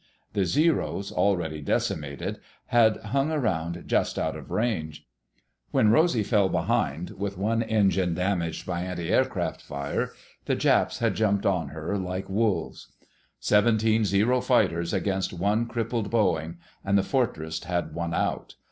The 0.33 0.45
Zeros, 0.45 1.11
already 1.11 1.61
decimated, 1.61 2.39
had 2.65 2.97
hung 3.01 3.31
around 3.31 3.83
just 3.85 4.17
out 4.17 4.35
of 4.35 4.49
range. 4.49 5.05
When 5.69 5.91
Rosy 5.91 6.23
fell 6.23 6.49
behind, 6.49 7.11
with 7.11 7.37
one 7.37 7.61
engine 7.61 8.15
damaged 8.15 8.65
by 8.65 8.81
antiaircraft 8.81 9.61
fire, 9.61 10.09
the 10.45 10.55
Japs 10.55 10.97
had 10.97 11.13
jumped 11.13 11.45
on 11.45 11.67
her 11.67 11.99
like 11.99 12.31
wolves. 12.31 12.87
Seventeen 13.39 14.03
Zero 14.03 14.41
fighters 14.41 14.91
against 14.91 15.33
one 15.33 15.67
crippled 15.67 16.09
Boeing—and 16.09 16.97
the 16.97 17.03
Fortress 17.03 17.63
had 17.65 17.93
won 17.93 18.11
out! 18.15 18.55